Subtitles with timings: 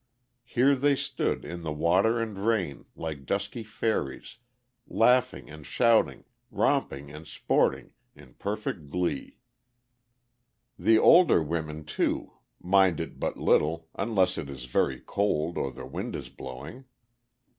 [0.45, 4.37] Here they stood, in the water and rain, like dusky fairies,
[4.87, 9.37] laughing and shouting, romping and sporting, in perfect glee.
[10.79, 15.85] The older women, too, mind it but little, unless it is very cold or the
[15.85, 16.85] wind is blowing.